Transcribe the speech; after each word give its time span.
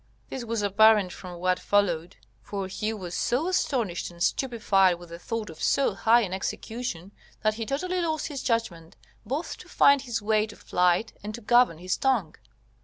This 0.31 0.43
was 0.43 0.63
apparent 0.63 1.11
from 1.13 1.37
what 1.37 1.59
followed; 1.59 2.15
for 2.41 2.67
he 2.67 2.91
was 2.91 3.13
so 3.13 3.45
astonished 3.47 4.09
and 4.09 4.23
stupefied 4.23 4.97
with 4.97 5.09
the 5.09 5.19
thought 5.19 5.51
of 5.51 5.61
so 5.61 5.93
high 5.93 6.21
an 6.21 6.33
execution, 6.33 7.11
that 7.43 7.53
he 7.53 7.67
totally 7.67 8.01
lost 8.01 8.25
his 8.25 8.41
judgment 8.41 8.95
both 9.27 9.57
to 9.57 9.69
find 9.69 10.01
his 10.01 10.19
way 10.19 10.47
to 10.47 10.55
flight 10.55 11.13
and 11.23 11.35
to 11.35 11.41
govern 11.41 11.77
his 11.77 11.97
tongue. 11.97 12.33